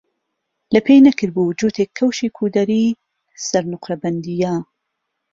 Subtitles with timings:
[0.73, 2.97] لهپێی نهکردبوو جووتێک کەوشی کودەری
[3.47, 4.53] سەر نوقره بهندییه